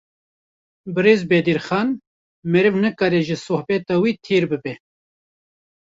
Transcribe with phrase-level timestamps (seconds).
[0.93, 1.89] Birêz Bedirxan,
[2.55, 4.73] meriv nikare ji sohbeta we têr bibe